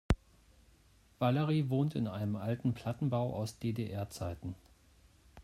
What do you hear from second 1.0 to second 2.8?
Valerie wohnt in einem alten